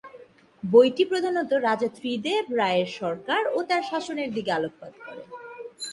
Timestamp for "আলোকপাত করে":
4.51-5.23